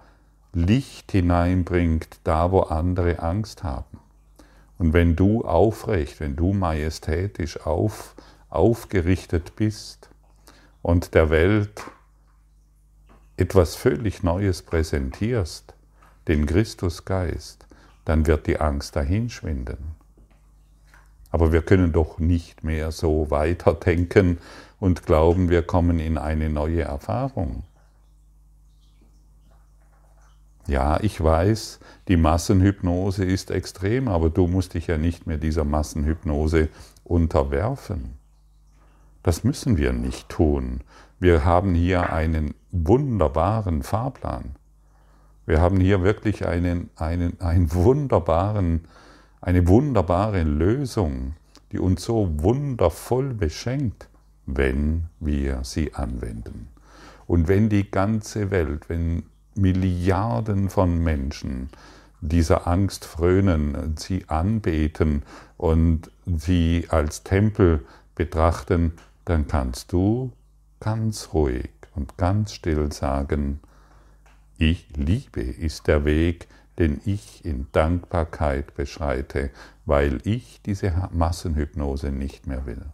Licht 0.57 1.13
hineinbringt 1.13 2.19
da, 2.25 2.51
wo 2.51 2.61
andere 2.61 3.21
Angst 3.21 3.63
haben 3.63 3.99
und 4.79 4.93
wenn 4.93 5.17
du 5.17 5.43
aufrecht, 5.45 6.21
wenn 6.21 6.37
du 6.37 6.53
majestätisch 6.53 7.61
auf, 7.67 8.15
aufgerichtet 8.51 9.57
bist 9.57 10.11
und 10.83 11.15
der 11.15 11.31
Welt 11.31 11.83
etwas 13.37 13.75
völlig 13.75 14.23
Neues 14.23 14.63
präsentierst, 14.63 15.75
den 16.29 16.47
Christusgeist, 16.47 17.67
dann 18.05 18.27
wird 18.27 18.47
die 18.47 18.61
Angst 18.61 18.97
dahinschwinden. 18.97 19.97
Aber 21.31 21.53
wir 21.53 21.63
können 21.63 21.93
doch 21.93 22.19
nicht 22.19 22.65
mehr 22.65 22.93
so 22.93 23.31
weiterdenken 23.31 24.39
und 24.79 25.05
glauben, 25.05 25.51
wir 25.51 25.63
kommen 25.63 26.01
in 26.01 26.19
eine 26.19 26.49
neue 26.49 26.83
Erfahrung. 26.83 27.65
Ja, 30.67 30.99
ich 31.01 31.23
weiß, 31.23 31.79
die 32.09 32.17
Massenhypnose 32.17 33.25
ist 33.25 33.51
extrem, 33.51 34.09
aber 34.09 34.31
du 34.31 34.49
musst 34.49 34.75
dich 34.75 34.89
ja 34.89 34.99
nicht 34.99 35.27
mehr 35.27 35.39
dieser 35.39 35.65
Massenhypnose 35.65 36.69
unterwerfen. 37.05 38.15
Das 39.23 39.45
müssen 39.45 39.77
wir 39.77 39.93
nicht 39.93 40.29
tun. 40.29 40.81
Wir 41.21 41.45
haben 41.45 41.75
hier 41.75 42.13
einen 42.13 42.55
wunderbaren 42.73 43.83
Fahrplan. 43.83 44.57
Wir 45.47 45.61
haben 45.61 45.79
hier 45.79 46.03
wirklich 46.03 46.47
einen, 46.47 46.91
einen, 46.97 47.41
einen 47.41 47.73
wunderbaren, 47.73 48.87
eine 49.41 49.69
wunderbare 49.69 50.43
Lösung, 50.43 51.35
die 51.71 51.79
uns 51.79 52.05
so 52.05 52.29
wundervoll 52.43 53.35
beschenkt, 53.35 54.09
wenn 54.47 55.07
wir 55.21 55.61
sie 55.63 55.95
anwenden. 55.95 56.69
Und 57.27 57.47
wenn 57.49 57.69
die 57.69 57.91
ganze 57.91 58.51
Welt, 58.51 58.89
wenn 58.89 59.25
Milliarden 59.57 60.71
von 60.71 61.03
Menschen 61.03 61.71
dieser 62.21 62.67
Angst 62.67 63.05
frönen, 63.05 63.97
sie 63.97 64.25
anbeten 64.29 65.23
und 65.57 66.11
sie 66.25 66.87
als 66.89 67.23
Tempel 67.23 67.85
betrachten, 68.15 68.93
dann 69.25 69.47
kannst 69.47 69.93
du 69.93 70.33
ganz 70.81 71.31
ruhig 71.33 71.71
und 71.95 72.17
ganz 72.17 72.53
still 72.53 72.93
sagen, 72.93 73.61
ich 74.59 74.89
liebe 74.97 75.43
ist 75.43 75.87
der 75.87 76.05
Weg, 76.05 76.49
den 76.79 77.01
ich 77.05 77.45
in 77.45 77.67
Dankbarkeit 77.73 78.75
beschreite, 78.75 79.51
weil 79.85 80.21
ich 80.25 80.61
diese 80.65 80.93
Massenhypnose 81.13 82.11
nicht 82.11 82.47
mehr 82.47 82.67
will, 82.67 82.85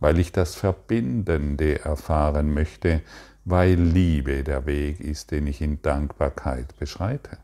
weil 0.00 0.18
ich 0.18 0.32
das 0.32 0.54
Verbindende 0.54 1.84
erfahren 1.84 2.52
möchte, 2.52 3.02
weil 3.50 3.74
Liebe 3.74 4.44
der 4.44 4.66
Weg 4.66 5.00
ist, 5.00 5.30
den 5.30 5.46
ich 5.46 5.60
in 5.60 5.82
Dankbarkeit 5.82 6.78
beschreite. 6.78 7.38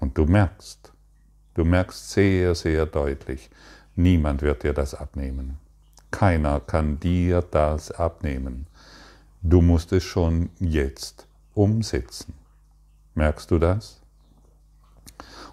Und 0.00 0.18
du 0.18 0.26
merkst, 0.26 0.92
du 1.54 1.64
merkst 1.64 2.10
sehr, 2.10 2.54
sehr 2.54 2.86
deutlich, 2.86 3.50
niemand 3.96 4.42
wird 4.42 4.62
dir 4.62 4.72
das 4.72 4.94
abnehmen. 4.94 5.58
Keiner 6.10 6.60
kann 6.60 7.00
dir 7.00 7.42
das 7.42 7.90
abnehmen. 7.90 8.66
Du 9.42 9.60
musst 9.60 9.92
es 9.92 10.04
schon 10.04 10.50
jetzt 10.58 11.26
umsetzen. 11.54 12.34
Merkst 13.14 13.50
du 13.50 13.58
das? 13.58 14.02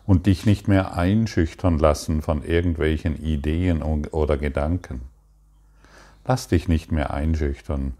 und 0.10 0.26
dich 0.26 0.48
nicht 0.48 0.68
mehr 0.68 0.96
einschüchtern 0.96 1.78
lassen 1.78 2.24
von 2.24 2.44
irgendwelchen 2.44 3.16
Ideen 3.24 3.84
oder 3.84 4.38
Gedanken. 4.38 5.02
Lass 6.30 6.48
dich 6.48 6.68
nicht 6.68 6.92
mehr 6.92 7.12
einschüchtern. 7.12 7.96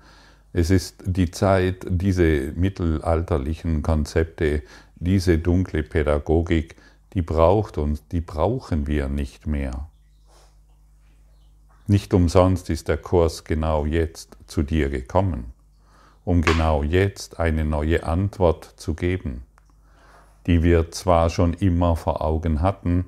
Es 0.54 0.70
ist 0.70 1.02
die 1.04 1.32
Zeit, 1.32 1.86
diese 1.90 2.54
mittelalterlichen 2.56 3.82
Konzepte, 3.82 4.62
diese 4.98 5.40
dunkle 5.40 5.82
Pädagogik, 5.82 6.76
die 7.14 7.24
braucht 7.24 7.80
uns, 7.80 8.08
die 8.08 8.22
brauchen 8.22 8.86
wir 8.86 9.10
nicht 9.10 9.48
mehr. 9.48 9.90
Nicht 11.88 12.14
umsonst 12.14 12.70
ist 12.70 12.88
der 12.88 12.98
Kurs 12.98 13.46
genau 13.46 13.88
jetzt 13.88 14.38
zu 14.46 14.62
dir 14.62 14.90
gekommen, 14.92 15.46
um 16.24 16.44
genau 16.44 16.84
jetzt 16.84 17.40
eine 17.40 17.66
neue 17.66 18.04
Antwort 18.04 18.64
zu 18.78 18.94
geben 18.94 19.44
die 20.50 20.64
wir 20.64 20.90
zwar 20.90 21.30
schon 21.30 21.54
immer 21.54 21.96
vor 21.96 22.22
Augen 22.22 22.62
hatten, 22.62 23.06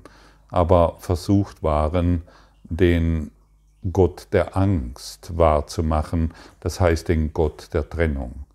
aber 0.50 0.98
versucht 1.00 1.64
waren, 1.64 2.22
den 2.64 3.32
Gott 3.92 4.28
der 4.32 4.56
Angst 4.56 5.38
wahrzumachen, 5.38 6.34
das 6.60 6.80
heißt 6.80 7.08
den 7.08 7.34
Gott 7.34 7.70
der 7.74 7.90
Trennung, 7.90 8.46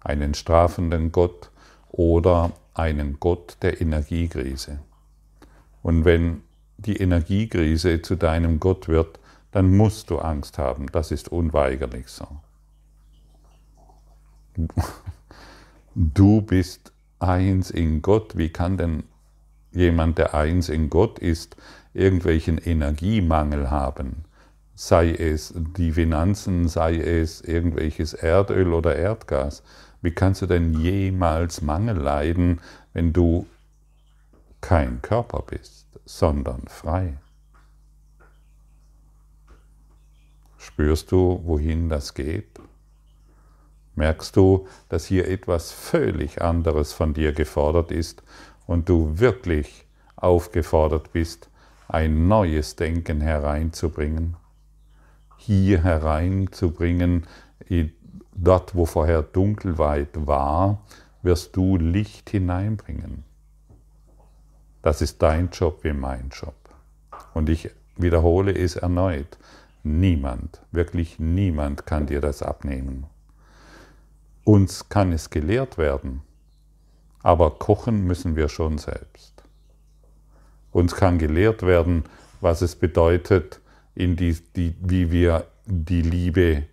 einen 0.00 0.34
strafenden 0.34 1.12
Gott 1.12 1.50
oder 1.90 2.52
einen 2.74 3.20
Gott 3.20 3.56
der 3.62 3.80
Energiekrise. 3.80 4.80
Und 5.82 6.04
wenn 6.04 6.42
die 6.76 6.96
Energiekrise 6.96 8.02
zu 8.02 8.16
deinem 8.16 8.58
Gott 8.58 8.88
wird, 8.88 9.20
dann 9.52 9.76
musst 9.76 10.10
du 10.10 10.18
Angst 10.18 10.58
haben, 10.58 10.86
das 10.90 11.12
ist 11.12 11.28
unweigerlich 11.28 12.08
so. 12.08 12.26
Du 15.94 16.42
bist 16.42 16.92
eins 17.18 17.70
in 17.70 18.02
Gott. 18.02 18.36
Wie 18.36 18.50
kann 18.50 18.76
denn 18.76 19.04
jemand, 19.72 20.18
der 20.18 20.34
eins 20.34 20.68
in 20.68 20.90
Gott 20.90 21.18
ist, 21.18 21.56
irgendwelchen 21.92 22.58
Energiemangel 22.58 23.70
haben? 23.70 24.24
Sei 24.74 25.12
es 25.12 25.54
die 25.76 25.92
Finanzen, 25.92 26.68
sei 26.68 26.96
es 26.96 27.40
irgendwelches 27.40 28.12
Erdöl 28.12 28.72
oder 28.72 28.96
Erdgas. 28.96 29.62
Wie 30.02 30.10
kannst 30.10 30.42
du 30.42 30.46
denn 30.46 30.74
jemals 30.74 31.62
Mangel 31.62 31.96
leiden, 31.96 32.60
wenn 32.92 33.12
du 33.12 33.46
kein 34.60 35.00
Körper 35.00 35.44
bist, 35.48 35.86
sondern 36.04 36.62
frei? 36.68 37.18
Spürst 40.58 41.12
du, 41.12 41.40
wohin 41.44 41.88
das 41.88 42.14
geht? 42.14 42.54
merkst 43.96 44.36
du, 44.36 44.66
dass 44.88 45.06
hier 45.06 45.28
etwas 45.28 45.72
völlig 45.72 46.42
anderes 46.42 46.92
von 46.92 47.14
dir 47.14 47.32
gefordert 47.32 47.90
ist 47.90 48.22
und 48.66 48.88
du 48.88 49.18
wirklich 49.18 49.86
aufgefordert 50.16 51.12
bist, 51.12 51.48
ein 51.88 52.28
neues 52.28 52.76
Denken 52.76 53.20
hereinzubringen, 53.20 54.36
hier 55.44 55.82
hereinzubringen, 55.82 57.26
dort 58.34 58.74
wo 58.74 58.86
vorher 58.86 59.22
Dunkelheit 59.22 60.26
war, 60.26 60.82
wirst 61.22 61.56
du 61.56 61.76
Licht 61.76 62.30
hineinbringen. 62.30 63.24
Das 64.82 65.00
ist 65.00 65.22
dein 65.22 65.50
Job 65.50 65.82
wie 65.82 65.92
mein 65.92 66.30
Job. 66.30 66.54
Und 67.32 67.48
ich 67.48 67.70
wiederhole 67.96 68.52
es 68.52 68.76
erneut. 68.76 69.38
Niemand, 69.82 70.60
wirklich 70.72 71.18
niemand 71.18 71.86
kann 71.86 72.06
dir 72.06 72.20
das 72.20 72.42
abnehmen. 72.42 73.06
Uns 74.44 74.88
kann 74.88 75.12
es 75.12 75.30
gelehrt 75.30 75.78
werden, 75.78 76.22
aber 77.22 77.50
kochen 77.52 78.06
müssen 78.06 78.36
wir 78.36 78.48
schon 78.48 78.78
selbst. 78.78 79.42
Uns 80.72 80.94
kann 80.96 81.18
gelehrt 81.18 81.62
werden, 81.62 82.04
was 82.40 82.60
es 82.60 82.76
bedeutet, 82.76 83.60
in 83.94 84.16
die, 84.16 84.36
die, 84.56 84.74
wie 84.80 85.10
wir 85.10 85.46
die 85.66 86.02
Liebe 86.02 86.64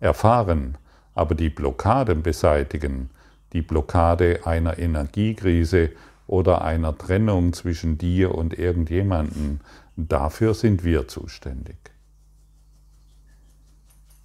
erfahren, 0.00 0.78
aber 1.14 1.34
die 1.34 1.50
Blockaden 1.50 2.22
beseitigen, 2.22 3.10
die 3.52 3.62
Blockade 3.62 4.40
einer 4.44 4.78
Energiekrise 4.78 5.90
oder 6.26 6.62
einer 6.62 6.96
Trennung 6.96 7.52
zwischen 7.52 7.98
dir 7.98 8.34
und 8.34 8.58
irgendjemanden, 8.58 9.60
dafür 9.96 10.54
sind 10.54 10.84
wir 10.84 11.08
zuständig. 11.08 11.76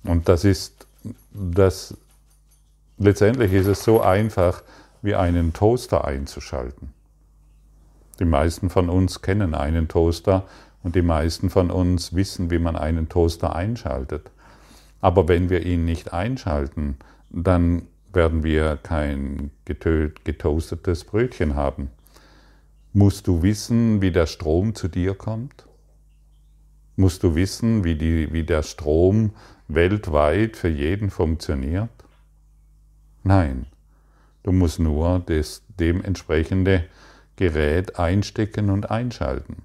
Und 0.04 0.30
das 0.30 0.44
ist 0.44 0.86
das 1.34 1.96
letztendlich 2.98 3.54
ist 3.54 3.68
es 3.68 3.84
so 3.84 4.02
einfach, 4.02 4.64
wie 5.02 5.16
einen 5.16 5.54
Toaster 5.54 6.06
einzuschalten. 6.06 6.94
Die 8.20 8.26
meisten 8.26 8.70
von 8.70 8.90
uns 8.90 9.22
kennen 9.22 9.54
einen 9.54 9.88
Toaster 9.88 10.46
und 10.86 10.94
die 10.94 11.02
meisten 11.02 11.50
von 11.50 11.72
uns 11.72 12.14
wissen, 12.14 12.52
wie 12.52 12.60
man 12.60 12.76
einen 12.76 13.10
Toaster 13.10 13.56
einschaltet. 13.56 14.30
Aber 15.02 15.28
wenn 15.28 15.50
wir 15.50 15.66
ihn 15.66 15.84
nicht 15.84 16.14
einschalten, 16.14 16.98
dann 17.32 17.88
werden 18.14 18.44
wir 18.44 18.78
kein 18.78 19.50
getoastetes 19.66 21.06
Brötchen 21.06 21.56
haben. 21.56 21.90
Musst 22.94 23.26
du 23.26 23.42
wissen, 23.42 24.04
wie 24.04 24.12
der 24.12 24.28
Strom 24.28 24.76
zu 24.76 24.88
dir 24.88 25.16
kommt? 25.16 25.66
Musst 26.98 27.24
du 27.24 27.34
wissen, 27.34 27.84
wie, 27.84 27.96
die, 27.96 28.32
wie 28.32 28.44
der 28.44 28.62
Strom 28.62 29.32
weltweit 29.68 30.56
für 30.56 30.70
jeden 30.70 31.10
funktioniert? 31.10 31.90
Nein, 33.24 33.66
du 34.44 34.52
musst 34.52 34.80
nur 34.80 35.24
das 35.26 35.64
dementsprechende 35.80 36.86
Gerät 37.38 37.98
einstecken 37.98 38.70
und 38.70 38.92
einschalten. 38.92 39.65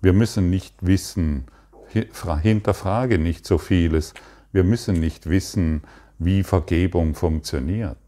Wir 0.00 0.12
müssen 0.12 0.50
nicht 0.50 0.74
wissen, 0.80 1.46
hinterfrage 1.88 3.18
nicht 3.18 3.46
so 3.46 3.58
vieles, 3.58 4.14
wir 4.52 4.64
müssen 4.64 4.98
nicht 4.98 5.28
wissen, 5.28 5.82
wie 6.18 6.42
Vergebung 6.42 7.14
funktioniert. 7.14 7.98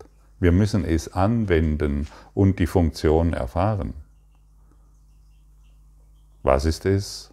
Wir 0.40 0.52
müssen 0.52 0.84
es 0.84 1.12
anwenden 1.12 2.08
und 2.34 2.58
die 2.58 2.66
Funktion 2.66 3.32
erfahren. 3.32 3.94
Was 6.42 6.64
ist 6.64 6.84
es, 6.84 7.30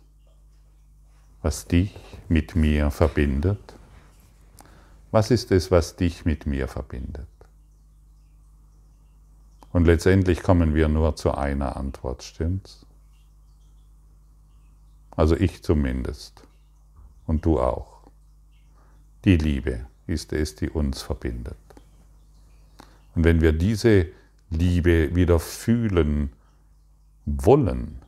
was 1.41 1.65
dich 1.65 1.95
mit 2.27 2.55
mir 2.55 2.91
verbindet? 2.91 3.73
Was 5.11 5.31
ist 5.31 5.51
es, 5.51 5.71
was 5.71 5.95
dich 5.95 6.25
mit 6.25 6.45
mir 6.45 6.67
verbindet? 6.67 7.27
Und 9.71 9.85
letztendlich 9.85 10.43
kommen 10.43 10.75
wir 10.75 10.87
nur 10.87 11.15
zu 11.15 11.33
einer 11.33 11.77
Antwort, 11.77 12.23
stimmt's? 12.23 12.85
Also 15.19 15.35
ich 15.35 15.63
zumindest 15.63 16.43
und 17.27 17.43
du 17.43 17.59
auch. 17.59 18.07
Die 19.25 19.35
Liebe 19.35 19.85
ist 20.07 20.31
es, 20.31 20.55
die 20.55 20.69
uns 20.69 21.01
verbindet. 21.01 21.57
Und 23.15 23.25
wenn 23.25 23.41
wir 23.41 23.51
diese 23.51 24.05
Liebe 24.49 25.13
wieder 25.13 25.41
fühlen 25.41 26.31
wollen, 27.25 28.01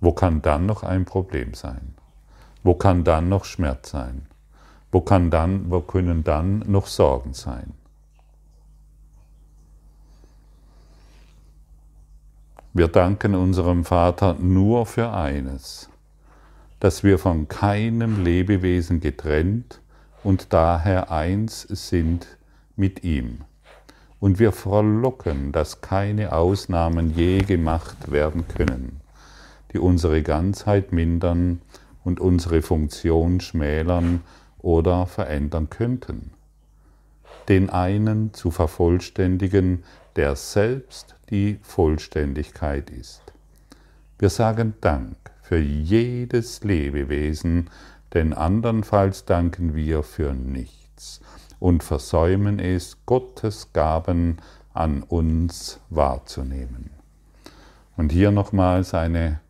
wo 0.00 0.12
kann 0.12 0.40
dann 0.40 0.64
noch 0.64 0.84
ein 0.84 1.04
Problem 1.04 1.52
sein? 1.52 1.94
Wo 2.62 2.74
kann 2.74 3.04
dann 3.04 3.28
noch 3.28 3.44
Schmerz 3.44 3.90
sein? 3.90 4.24
Wo, 4.90 5.02
kann 5.02 5.30
dann, 5.30 5.70
wo 5.70 5.82
können 5.82 6.24
dann 6.24 6.60
noch 6.60 6.86
Sorgen 6.86 7.34
sein? 7.34 7.74
Wir 12.76 12.88
danken 12.88 13.36
unserem 13.36 13.84
Vater 13.84 14.34
nur 14.34 14.84
für 14.84 15.12
eines, 15.12 15.88
dass 16.80 17.04
wir 17.04 17.20
von 17.20 17.46
keinem 17.46 18.24
Lebewesen 18.24 18.98
getrennt 18.98 19.80
und 20.24 20.52
daher 20.52 21.12
eins 21.12 21.62
sind 21.62 22.26
mit 22.74 23.04
ihm. 23.04 23.42
Und 24.18 24.40
wir 24.40 24.50
frohlocken, 24.50 25.52
dass 25.52 25.82
keine 25.82 26.32
Ausnahmen 26.32 27.14
je 27.14 27.42
gemacht 27.42 28.10
werden 28.10 28.48
können, 28.48 29.00
die 29.72 29.78
unsere 29.78 30.22
Ganzheit 30.22 30.92
mindern 30.92 31.60
und 32.02 32.18
unsere 32.18 32.60
Funktion 32.60 33.38
schmälern 33.38 34.22
oder 34.58 35.06
verändern 35.06 35.70
könnten. 35.70 36.32
Den 37.48 37.70
einen 37.70 38.34
zu 38.34 38.50
vervollständigen, 38.50 39.84
der 40.16 40.34
selbst 40.34 41.14
die 41.34 41.58
Vollständigkeit 41.62 42.90
ist. 42.90 43.20
Wir 44.20 44.30
sagen 44.30 44.74
Dank 44.80 45.16
für 45.42 45.58
jedes 45.58 46.62
Lebewesen, 46.62 47.70
denn 48.12 48.32
andernfalls 48.32 49.24
danken 49.24 49.74
wir 49.74 50.04
für 50.04 50.32
nichts 50.32 51.20
und 51.58 51.82
versäumen 51.82 52.60
es, 52.60 52.98
Gottes 53.04 53.72
Gaben 53.72 54.36
an 54.74 55.02
uns 55.02 55.80
wahrzunehmen. 55.90 56.90
Und 57.96 58.12
hier 58.12 58.30
nochmals 58.30 58.94
eine 58.94 59.40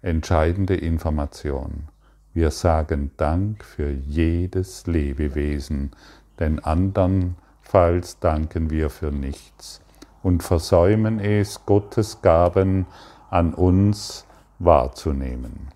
entscheidende 0.00 0.76
Information. 0.76 1.88
Wir 2.34 2.52
sagen 2.52 3.10
Dank 3.16 3.64
für 3.64 3.90
jedes 3.90 4.86
Lebewesen, 4.86 5.90
denn 6.38 6.60
andernfalls 6.60 8.20
danken 8.20 8.70
wir 8.70 8.90
für 8.90 9.10
nichts 9.10 9.81
und 10.22 10.42
versäumen 10.42 11.18
es, 11.18 11.64
Gottes 11.66 12.22
Gaben 12.22 12.86
an 13.30 13.54
uns 13.54 14.26
wahrzunehmen. 14.58 15.68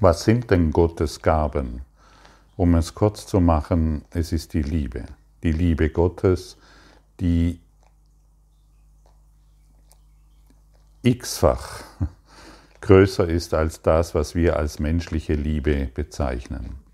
Was 0.00 0.24
sind 0.24 0.50
denn 0.50 0.70
Gottes 0.70 1.22
Gaben? 1.22 1.82
Um 2.56 2.74
es 2.74 2.94
kurz 2.94 3.26
zu 3.26 3.40
machen, 3.40 4.04
es 4.10 4.32
ist 4.32 4.54
die 4.54 4.62
Liebe. 4.62 5.06
Die 5.42 5.52
Liebe 5.52 5.90
Gottes, 5.90 6.56
die 7.20 7.60
x-fach 11.02 11.82
größer 12.80 13.28
ist 13.28 13.54
als 13.54 13.82
das, 13.82 14.14
was 14.14 14.34
wir 14.34 14.56
als 14.56 14.78
menschliche 14.78 15.34
Liebe 15.34 15.86
bezeichnen. 15.86 16.87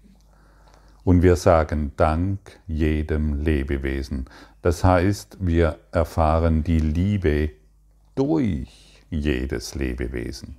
Und 1.05 1.23
wir 1.23 1.37
sagen 1.37 1.93
Dank 1.97 2.59
jedem 2.67 3.35
Lebewesen. 3.35 4.25
Das 4.62 4.83
heißt, 4.83 5.37
wir 5.40 5.79
erfahren 5.93 6.64
die 6.64 6.81
Liebe 6.81 7.51
durch 8.14 9.03
jedes 9.11 9.75
Lebewesen. 9.75 10.57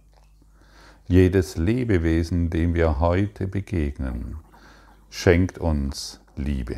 Jedes 1.08 1.58
Lebewesen, 1.58 2.51
dem 2.51 2.75
wir 2.75 2.99
heute 2.99 3.47
begegnen, 3.47 4.38
schenkt 5.10 5.58
uns 5.58 6.21
Liebe. 6.36 6.77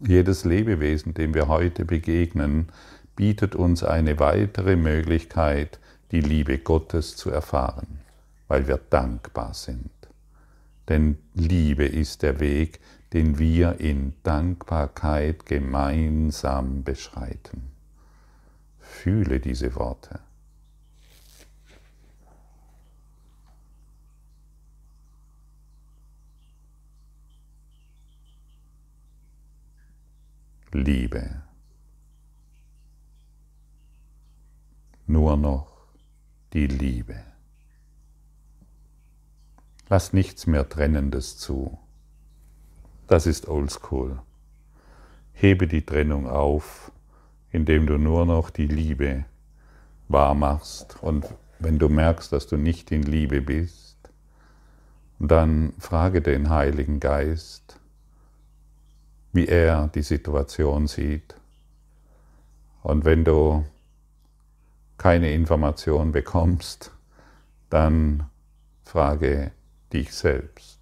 Jedes 0.00 0.44
Lebewesen, 0.44 1.14
dem 1.14 1.32
wir 1.32 1.48
heute 1.48 1.84
begegnen, 1.84 2.68
bietet 3.16 3.54
uns 3.54 3.84
eine 3.84 4.18
weitere 4.18 4.76
Möglichkeit, 4.76 5.78
die 6.10 6.20
Liebe 6.20 6.58
Gottes 6.58 7.16
zu 7.16 7.30
erfahren, 7.30 8.00
weil 8.48 8.66
wir 8.68 8.78
dankbar 8.90 9.54
sind. 9.54 9.90
Denn 10.92 11.16
Liebe 11.32 11.86
ist 11.86 12.20
der 12.20 12.38
Weg, 12.38 12.78
den 13.14 13.38
wir 13.38 13.80
in 13.80 14.12
Dankbarkeit 14.24 15.46
gemeinsam 15.46 16.84
beschreiten. 16.84 17.72
Fühle 18.78 19.40
diese 19.40 19.74
Worte. 19.74 20.20
Liebe. 30.72 31.42
Nur 35.06 35.38
noch 35.38 35.86
die 36.52 36.66
Liebe. 36.66 37.31
Lass 39.92 40.14
nichts 40.14 40.46
mehr 40.46 40.66
Trennendes 40.70 41.36
zu. 41.36 41.78
Das 43.08 43.26
ist 43.26 43.46
Oldschool. 43.46 44.22
Hebe 45.34 45.66
die 45.66 45.84
Trennung 45.84 46.26
auf, 46.26 46.90
indem 47.50 47.86
du 47.86 47.98
nur 47.98 48.24
noch 48.24 48.48
die 48.48 48.68
Liebe 48.68 49.26
wahr 50.08 50.34
machst. 50.34 50.96
Und 51.02 51.26
wenn 51.58 51.78
du 51.78 51.90
merkst, 51.90 52.32
dass 52.32 52.46
du 52.46 52.56
nicht 52.56 52.90
in 52.90 53.02
Liebe 53.02 53.42
bist, 53.42 53.98
dann 55.18 55.74
frage 55.78 56.22
den 56.22 56.48
Heiligen 56.48 56.98
Geist, 56.98 57.78
wie 59.34 59.46
er 59.46 59.88
die 59.88 60.00
Situation 60.00 60.86
sieht. 60.86 61.34
Und 62.82 63.04
wenn 63.04 63.26
du 63.26 63.66
keine 64.96 65.32
Information 65.32 66.12
bekommst, 66.12 66.92
dann 67.68 68.30
frage 68.84 69.52
dich 69.92 70.12
selbst, 70.12 70.78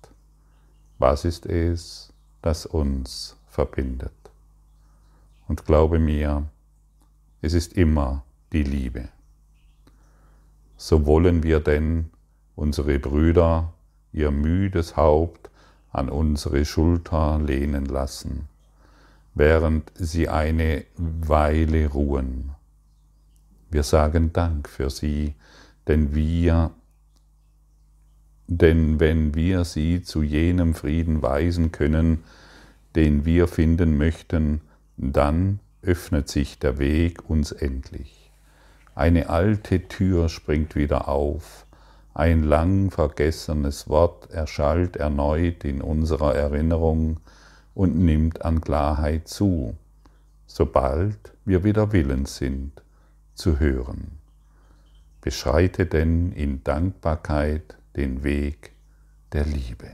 was 0.99 1.25
ist 1.25 1.46
es, 1.46 2.12
das 2.42 2.66
uns 2.66 3.37
verbindet? 3.49 4.12
Und 5.49 5.66
glaube 5.66 5.99
mir, 5.99 6.46
es 7.42 7.55
ist 7.55 7.73
immer 7.73 8.25
die 8.53 8.62
Liebe. 8.62 9.09
So 10.77 11.07
wollen 11.07 11.42
wir 11.42 11.61
denn 11.61 12.11
unsere 12.55 12.99
Brüder 12.99 13.73
ihr 14.12 14.31
müdes 14.31 14.96
Haupt 14.96 15.51
an 15.92 16.09
unsere 16.09 16.64
Schulter 16.64 17.38
lehnen 17.38 17.87
lassen, 17.87 18.49
während 19.35 19.90
sie 19.94 20.29
eine 20.29 20.85
Weile 20.96 21.88
ruhen. 21.88 22.53
Wir 23.70 23.83
sagen 23.83 24.33
Dank 24.33 24.68
für 24.68 24.90
sie, 24.90 25.35
denn 25.87 26.14
wir 26.14 26.70
denn 28.52 28.98
wenn 28.98 29.36
wir 29.36 29.64
sie 29.64 30.02
zu 30.02 30.24
jenem 30.24 30.74
Frieden 30.74 31.22
weisen 31.22 31.70
können, 31.70 32.24
den 32.96 33.24
wir 33.24 33.46
finden 33.46 33.96
möchten, 33.96 34.60
dann 34.96 35.60
öffnet 35.82 36.28
sich 36.28 36.58
der 36.58 36.78
Weg 36.78 37.30
uns 37.30 37.52
endlich. 37.52 38.32
Eine 38.96 39.30
alte 39.30 39.86
Tür 39.86 40.28
springt 40.28 40.74
wieder 40.74 41.06
auf, 41.06 41.64
ein 42.12 42.42
lang 42.42 42.90
vergessenes 42.90 43.88
Wort 43.88 44.32
erschallt 44.32 44.96
erneut 44.96 45.64
in 45.64 45.80
unserer 45.80 46.34
Erinnerung 46.34 47.20
und 47.72 47.96
nimmt 47.96 48.44
an 48.44 48.60
Klarheit 48.60 49.28
zu, 49.28 49.76
sobald 50.48 51.34
wir 51.44 51.62
wieder 51.62 51.92
willens 51.92 52.36
sind 52.36 52.82
zu 53.36 53.60
hören. 53.60 54.18
Beschreite 55.20 55.86
denn 55.86 56.32
in 56.32 56.64
Dankbarkeit 56.64 57.76
den 57.96 58.22
Weg 58.24 58.72
der 59.33 59.44
Liebe. 59.44 59.90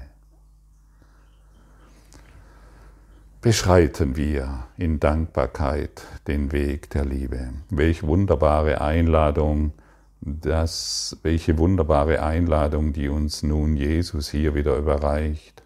Beschreiten 3.40 4.16
wir 4.16 4.66
in 4.76 4.98
Dankbarkeit 4.98 6.02
den 6.26 6.50
Weg 6.52 6.90
der 6.90 7.04
Liebe. 7.04 7.52
Welch 7.70 8.02
wunderbare 8.02 8.80
Einladung, 8.80 9.72
das, 10.20 11.16
welche 11.22 11.56
wunderbare 11.56 12.22
Einladung, 12.22 12.92
die 12.92 13.08
uns 13.08 13.42
nun 13.42 13.76
Jesus 13.76 14.30
hier 14.30 14.54
wieder 14.54 14.76
überreicht. 14.76 15.62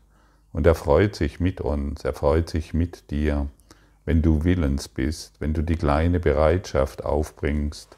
Und 0.52 0.66
er 0.66 0.74
freut 0.74 1.14
sich 1.14 1.40
mit 1.40 1.60
uns, 1.60 2.04
er 2.04 2.12
freut 2.12 2.50
sich 2.50 2.74
mit 2.74 3.10
dir, 3.10 3.48
wenn 4.04 4.20
du 4.20 4.44
willens 4.44 4.88
bist, 4.88 5.40
wenn 5.40 5.54
du 5.54 5.62
die 5.62 5.76
kleine 5.76 6.20
Bereitschaft 6.20 7.04
aufbringst, 7.04 7.96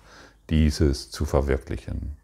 dieses 0.51 1.11
zu 1.11 1.25
verwirklichen. 1.25 2.22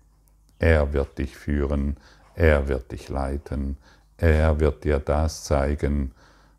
Er 0.59 0.93
wird 0.93 1.19
dich 1.19 1.37
führen, 1.37 1.97
er 2.35 2.69
wird 2.69 2.93
dich 2.93 3.09
leiten, 3.09 3.77
er 4.17 4.61
wird 4.61 4.85
dir 4.85 4.99
das 4.99 5.45
zeigen, 5.45 6.13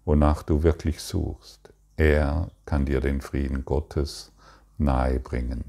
wonach 0.05 0.43
du 0.43 0.63
wirklich 0.63 1.01
suchst. 1.01 1.73
Er 1.97 2.49
kann 2.65 2.85
dir 2.85 3.01
den 3.01 3.21
Frieden 3.21 3.65
Gottes 3.65 4.31
nahebringen. 4.77 5.63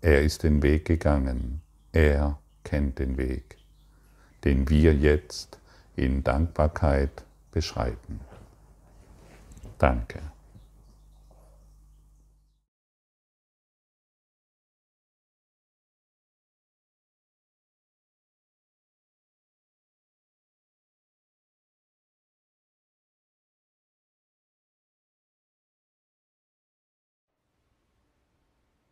Er 0.00 0.22
ist 0.22 0.42
den 0.42 0.62
Weg 0.62 0.86
gegangen, 0.86 1.60
er 1.92 2.38
kennt 2.62 2.98
den 2.98 3.16
Weg, 3.16 3.56
den 4.44 4.68
wir 4.68 4.94
jetzt 4.94 5.58
in 5.96 6.24
Dankbarkeit 6.24 7.24
beschreiten. 7.52 8.20
Danke. 9.78 10.33